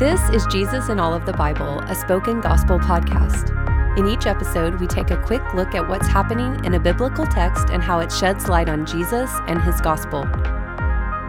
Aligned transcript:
This 0.00 0.30
is 0.30 0.46
Jesus 0.46 0.88
in 0.88 0.98
All 0.98 1.12
of 1.12 1.26
the 1.26 1.34
Bible, 1.34 1.80
a 1.80 1.94
spoken 1.94 2.40
gospel 2.40 2.78
podcast. 2.78 3.54
In 3.98 4.08
each 4.08 4.24
episode, 4.24 4.80
we 4.80 4.86
take 4.86 5.10
a 5.10 5.22
quick 5.26 5.42
look 5.52 5.74
at 5.74 5.86
what's 5.86 6.06
happening 6.06 6.64
in 6.64 6.72
a 6.72 6.80
biblical 6.80 7.26
text 7.26 7.68
and 7.68 7.82
how 7.82 7.98
it 7.98 8.10
sheds 8.10 8.48
light 8.48 8.70
on 8.70 8.86
Jesus 8.86 9.30
and 9.46 9.60
his 9.60 9.78
gospel. 9.82 10.26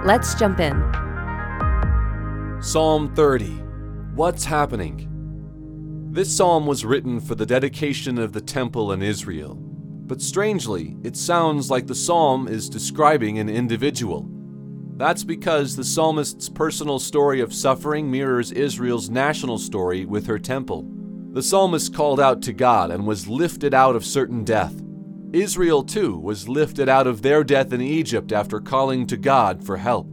Let's 0.05 0.35
jump 0.35 0.61
in. 0.61 0.71
Psalm 2.61 3.13
30 3.13 3.49
What's 4.15 4.45
Happening? 4.45 6.07
This 6.09 6.33
psalm 6.33 6.65
was 6.65 6.85
written 6.85 7.19
for 7.19 7.35
the 7.35 7.45
dedication 7.45 8.17
of 8.17 8.31
the 8.31 8.39
temple 8.39 8.93
in 8.93 9.01
Israel. 9.01 9.55
But 9.55 10.21
strangely, 10.21 10.95
it 11.03 11.17
sounds 11.17 11.69
like 11.69 11.87
the 11.87 11.93
psalm 11.93 12.47
is 12.47 12.69
describing 12.69 13.37
an 13.37 13.49
individual. 13.49 14.29
That's 15.01 15.23
because 15.23 15.75
the 15.75 15.83
psalmist's 15.83 16.47
personal 16.47 16.99
story 16.99 17.41
of 17.41 17.55
suffering 17.55 18.11
mirrors 18.11 18.51
Israel's 18.51 19.09
national 19.09 19.57
story 19.57 20.05
with 20.05 20.27
her 20.27 20.37
temple. 20.37 20.85
The 21.31 21.41
psalmist 21.41 21.91
called 21.91 22.19
out 22.19 22.43
to 22.43 22.53
God 22.53 22.91
and 22.91 23.07
was 23.07 23.27
lifted 23.27 23.73
out 23.73 23.95
of 23.95 24.05
certain 24.05 24.43
death. 24.43 24.79
Israel, 25.33 25.81
too, 25.81 26.19
was 26.19 26.47
lifted 26.47 26.87
out 26.87 27.07
of 27.07 27.23
their 27.23 27.43
death 27.43 27.73
in 27.73 27.81
Egypt 27.81 28.31
after 28.31 28.59
calling 28.59 29.07
to 29.07 29.17
God 29.17 29.65
for 29.65 29.75
help. 29.75 30.07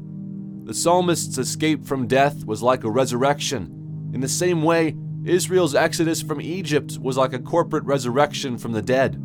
The 0.65 0.73
psalmist's 0.73 1.37
escape 1.37 1.85
from 1.85 2.07
death 2.07 2.47
was 2.47 2.63
like 2.63 2.85
a 2.85 2.91
resurrection. 2.91 4.11
In 4.15 4.23
the 4.23 4.27
same 4.27 4.63
way, 4.63 4.97
Israel's 5.23 5.75
exodus 5.75 6.23
from 6.23 6.41
Egypt 6.41 6.97
was 6.99 7.19
like 7.19 7.35
a 7.35 7.39
corporate 7.39 7.85
resurrection 7.85 8.57
from 8.57 8.73
the 8.73 8.81
dead. 8.81 9.23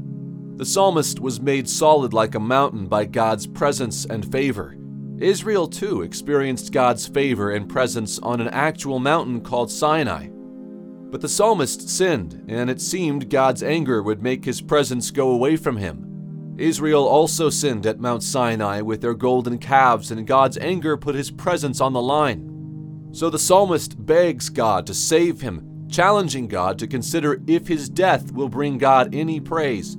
The 0.58 0.66
psalmist 0.66 1.22
was 1.22 1.40
made 1.40 1.70
solid 1.70 2.12
like 2.12 2.36
a 2.36 2.40
mountain 2.42 2.88
by 2.88 3.06
God's 3.06 3.48
presence 3.48 4.04
and 4.04 4.30
favor. 4.30 4.76
Israel 5.24 5.68
too 5.68 6.02
experienced 6.02 6.74
God's 6.74 7.08
favor 7.08 7.52
and 7.52 7.70
presence 7.70 8.20
on 8.20 8.42
an 8.42 8.50
actual 8.50 9.00
mountain 9.00 9.40
called 9.40 9.72
Sinai. 9.72 10.28
But 10.30 11.22
the 11.22 11.30
psalmist 11.30 11.90
sinned, 11.90 12.44
and 12.50 12.70
it 12.70 12.82
seemed 12.82 13.30
God's 13.30 13.64
anger 13.64 14.04
would 14.04 14.22
make 14.22 14.44
his 14.44 14.60
presence 14.60 15.12
go 15.12 15.30
away 15.32 15.56
from 15.56 15.78
him. 15.78 16.56
Israel 16.58 17.08
also 17.08 17.50
sinned 17.50 17.86
at 17.86 18.00
Mount 18.00 18.22
Sinai 18.22 18.82
with 18.82 19.00
their 19.00 19.14
golden 19.14 19.60
calves, 19.60 20.12
and 20.12 20.28
God's 20.28 20.58
anger 20.58 20.98
put 20.98 21.16
his 21.16 21.32
presence 21.32 21.80
on 21.80 21.94
the 21.94 22.02
line. 22.02 23.10
So 23.14 23.30
the 23.30 23.40
psalmist 23.40 24.06
begs 24.06 24.50
God 24.50 24.86
to 24.88 24.94
save 24.94 25.40
him, 25.40 25.88
challenging 25.90 26.48
God 26.48 26.78
to 26.80 26.88
consider 26.88 27.42
if 27.48 27.68
his 27.68 27.88
death 27.88 28.32
will 28.32 28.50
bring 28.50 28.78
God 28.78 29.16
any 29.16 29.40
praise. 29.40 29.96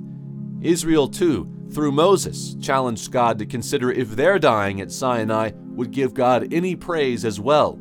Israel, 0.61 1.07
too, 1.07 1.51
through 1.71 1.91
Moses, 1.91 2.55
challenged 2.61 3.11
God 3.11 3.39
to 3.39 3.45
consider 3.45 3.91
if 3.91 4.09
their 4.11 4.39
dying 4.39 4.81
at 4.81 4.91
Sinai 4.91 5.51
would 5.55 5.91
give 5.91 6.13
God 6.13 6.53
any 6.53 6.75
praise 6.75 7.25
as 7.25 7.39
well. 7.39 7.73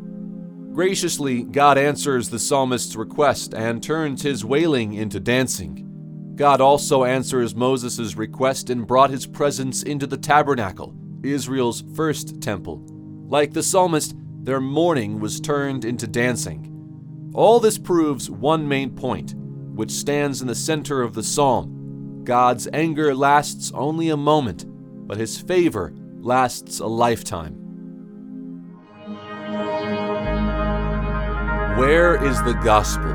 Graciously, 0.73 1.45
God 1.45 1.79
answers 1.79 2.29
the 2.29 2.39
psalmist's 2.39 2.97
request 2.97 3.55
and 3.55 3.83
turns 3.83 4.23
his 4.23 4.45
wailing 4.45 4.95
into 4.95 5.21
dancing. 5.21 6.33
God 6.35 6.61
also 6.61 7.05
answers 7.05 7.55
Moses' 7.55 8.17
request 8.17 8.71
and 8.71 8.87
brought 8.87 9.11
his 9.11 9.27
presence 9.27 9.85
into 9.85 10.07
the 10.07 10.17
tabernacle, 10.17 10.97
Israel's 11.23 11.85
first 11.95 12.41
temple. 12.43 12.83
Like 13.29 13.53
the 13.53 13.63
psalmist, 13.63 14.17
their 14.43 14.61
mourning 14.61 15.21
was 15.21 15.41
turned 15.41 15.85
into 15.85 16.09
dancing. 16.09 17.31
All 17.35 17.61
this 17.61 17.79
proves 17.79 18.29
one 18.29 18.67
main 18.67 18.91
point, 18.91 19.35
which 19.37 19.93
stands 19.93 20.41
in 20.43 20.49
the 20.49 20.55
center 20.55 21.03
of 21.03 21.15
the 21.15 21.23
psalm 21.23 21.84
God's 22.25 22.67
anger 22.73 23.15
lasts 23.15 23.71
only 23.75 24.09
a 24.09 24.17
moment, 24.17 24.65
but 25.07 25.19
his 25.19 25.39
favor 25.39 25.93
lasts 26.17 26.81
a 26.81 26.87
lifetime. 26.87 27.61
Where 31.77 32.25
is 32.25 32.43
the 32.45 32.59
gospel? 32.65 33.13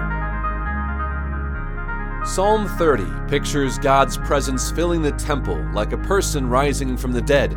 Psalm 2.24 2.68
30 2.78 3.06
pictures 3.28 3.80
God's 3.80 4.18
presence 4.18 4.70
filling 4.70 5.02
the 5.02 5.14
temple 5.14 5.60
like 5.74 5.92
a 5.92 5.98
person 5.98 6.48
rising 6.48 6.96
from 6.96 7.12
the 7.12 7.22
dead. 7.22 7.52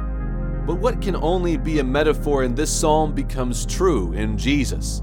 But 0.67 0.77
what 0.77 1.03
can 1.03 1.17
only 1.17 1.59
be 1.59 1.81
a 1.81 1.85
metaphor 1.85 2.45
in 2.45 2.55
this 2.55 2.71
psalm 2.71 3.15
becomes 3.15 3.67
true 3.67 4.13
in 4.13 4.39
Jesus. 4.39 5.03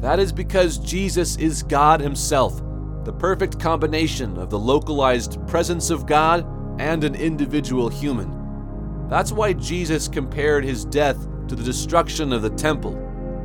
That 0.00 0.18
is 0.18 0.32
because 0.32 0.78
Jesus 0.78 1.36
is 1.36 1.62
God 1.62 2.00
Himself 2.00 2.62
the 3.04 3.12
perfect 3.12 3.60
combination 3.60 4.38
of 4.38 4.50
the 4.50 4.58
localized 4.58 5.38
presence 5.46 5.90
of 5.90 6.06
God 6.06 6.46
and 6.80 7.04
an 7.04 7.14
individual 7.14 7.88
human. 7.88 9.08
That's 9.08 9.32
why 9.32 9.52
Jesus 9.52 10.08
compared 10.08 10.64
his 10.64 10.84
death 10.84 11.18
to 11.48 11.54
the 11.54 11.62
destruction 11.62 12.32
of 12.32 12.42
the 12.42 12.50
temple. 12.50 13.00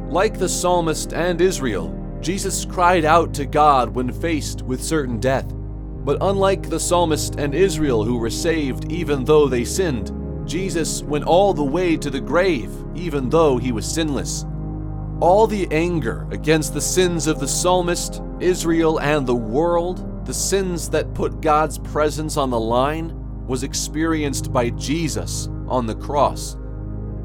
Like 0.09 0.39
the 0.39 0.49
psalmist 0.49 1.13
and 1.13 1.41
Israel, 1.41 1.95
Jesus 2.21 2.65
cried 2.65 3.05
out 3.05 3.33
to 3.35 3.45
God 3.45 3.93
when 3.93 4.11
faced 4.11 4.61
with 4.61 4.83
certain 4.83 5.19
death. 5.19 5.53
But 5.53 6.17
unlike 6.21 6.69
the 6.69 6.79
psalmist 6.79 7.35
and 7.35 7.53
Israel 7.53 8.03
who 8.03 8.17
were 8.17 8.29
saved 8.29 8.91
even 8.91 9.25
though 9.25 9.47
they 9.47 9.65
sinned, 9.65 10.11
Jesus 10.49 11.03
went 11.03 11.25
all 11.25 11.53
the 11.53 11.63
way 11.63 11.97
to 11.97 12.09
the 12.09 12.21
grave 12.21 12.71
even 12.95 13.29
though 13.29 13.57
he 13.57 13.71
was 13.71 13.85
sinless. 13.85 14.45
All 15.21 15.47
the 15.47 15.67
anger 15.69 16.25
against 16.31 16.73
the 16.73 16.79
sins 16.79 17.27
of 17.27 17.41
the 17.41 17.47
psalmist, 17.47 18.21
Israel, 18.39 19.01
and 19.01 19.27
the 19.27 19.35
world, 19.35 20.25
the 20.25 20.33
sins 20.33 20.89
that 20.91 21.13
put 21.13 21.41
God's 21.41 21.77
presence 21.77 22.37
on 22.37 22.49
the 22.49 22.59
line, 22.59 23.13
was 23.45 23.63
experienced 23.63 24.53
by 24.53 24.69
Jesus 24.69 25.49
on 25.67 25.85
the 25.85 25.95
cross. 25.95 26.55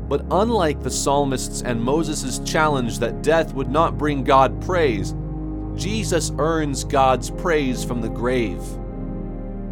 But 0.08 0.26
unlike 0.32 0.82
the 0.82 0.90
psalmists 0.90 1.62
and 1.62 1.80
Moses' 1.80 2.40
challenge 2.40 2.98
that 2.98 3.22
death 3.22 3.54
would 3.54 3.70
not 3.70 3.96
bring 3.96 4.24
God 4.24 4.60
praise, 4.60 5.14
Jesus 5.76 6.32
earns 6.38 6.82
God's 6.82 7.30
praise 7.30 7.84
from 7.84 8.00
the 8.00 8.08
grave. 8.08 8.60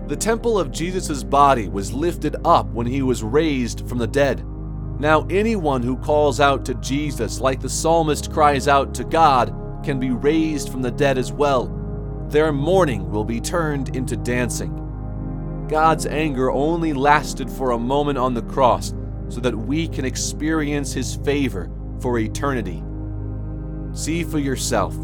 The 0.06 0.16
temple 0.16 0.60
of 0.60 0.70
Jesus' 0.70 1.24
body 1.24 1.68
was 1.68 1.92
lifted 1.92 2.36
up 2.44 2.66
when 2.68 2.86
he 2.86 3.02
was 3.02 3.24
raised 3.24 3.88
from 3.88 3.98
the 3.98 4.06
dead. 4.06 4.44
Now, 5.02 5.26
anyone 5.30 5.82
who 5.82 5.96
calls 5.96 6.38
out 6.38 6.64
to 6.66 6.74
Jesus, 6.74 7.40
like 7.40 7.60
the 7.60 7.68
psalmist 7.68 8.30
cries 8.30 8.68
out 8.68 8.94
to 8.94 9.02
God, 9.02 9.52
can 9.82 9.98
be 9.98 10.12
raised 10.12 10.68
from 10.68 10.80
the 10.80 10.92
dead 10.92 11.18
as 11.18 11.32
well. 11.32 11.66
Their 12.28 12.52
mourning 12.52 13.10
will 13.10 13.24
be 13.24 13.40
turned 13.40 13.96
into 13.96 14.16
dancing. 14.16 15.66
God's 15.68 16.06
anger 16.06 16.52
only 16.52 16.92
lasted 16.92 17.50
for 17.50 17.72
a 17.72 17.78
moment 17.80 18.16
on 18.16 18.32
the 18.32 18.42
cross 18.42 18.94
so 19.28 19.40
that 19.40 19.58
we 19.58 19.88
can 19.88 20.04
experience 20.04 20.92
His 20.92 21.16
favor 21.16 21.68
for 21.98 22.20
eternity. 22.20 22.80
See 23.94 24.22
for 24.22 24.38
yourself. 24.38 24.96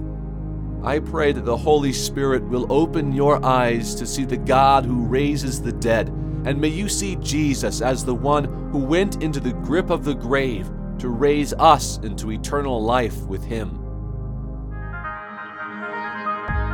I 0.84 1.00
pray 1.00 1.32
that 1.32 1.44
the 1.44 1.56
Holy 1.56 1.92
Spirit 1.92 2.44
will 2.44 2.72
open 2.72 3.10
your 3.10 3.44
eyes 3.44 3.96
to 3.96 4.06
see 4.06 4.24
the 4.24 4.36
God 4.36 4.84
who 4.84 5.06
raises 5.06 5.60
the 5.60 5.72
dead 5.72 6.08
and 6.48 6.58
may 6.58 6.68
you 6.68 6.88
see 6.88 7.14
Jesus 7.16 7.82
as 7.82 8.06
the 8.06 8.14
one 8.14 8.44
who 8.72 8.78
went 8.78 9.22
into 9.22 9.38
the 9.38 9.52
grip 9.52 9.90
of 9.90 10.02
the 10.02 10.14
grave 10.14 10.70
to 10.98 11.10
raise 11.10 11.52
us 11.52 11.98
into 11.98 12.32
eternal 12.32 12.82
life 12.82 13.20
with 13.26 13.44
him. 13.44 13.84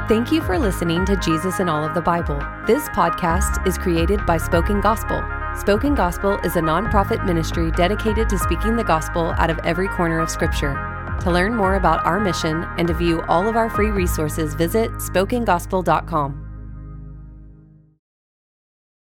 Thank 0.07 0.31
you 0.31 0.43
for 0.43 0.61
listening 0.61 1.05
to 1.07 1.17
Jesus 1.17 1.59
in 1.59 1.69
All 1.69 1.85
of 1.85 1.93
the 1.93 2.01
Bible. 2.01 2.39
This 2.69 2.89
podcast 2.91 3.67
is 3.67 3.77
created 3.77 4.25
by 4.27 4.37
Spoken 4.37 4.81
Gospel. 4.81 5.21
Spoken 5.59 5.97
Gospel 5.97 6.39
is 6.45 6.55
a 6.55 6.61
nonprofit 6.61 7.27
ministry 7.27 7.73
dedicated 7.73 8.29
to 8.29 8.39
speaking 8.39 8.77
the 8.77 8.85
gospel 8.85 9.35
out 9.39 9.51
of 9.51 9.59
every 9.65 9.89
corner 9.89 10.21
of 10.21 10.31
Scripture. 10.31 10.75
To 11.23 11.33
learn 11.33 11.53
more 11.53 11.75
about 11.75 12.07
our 12.07 12.21
mission 12.21 12.65
and 12.79 12.87
to 12.87 12.95
view 12.95 13.23
all 13.23 13.49
of 13.49 13.57
our 13.57 13.69
free 13.69 13.91
resources, 13.91 14.55
visit 14.55 14.93
spokengospel.com. 14.93 16.44